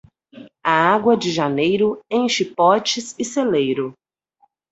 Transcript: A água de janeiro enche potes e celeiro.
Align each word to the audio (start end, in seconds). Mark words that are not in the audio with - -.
A 0.63 0.71
água 0.73 1.15
de 1.15 1.31
janeiro 1.31 2.03
enche 2.09 2.43
potes 2.43 3.13
e 3.19 3.23
celeiro. 3.23 3.95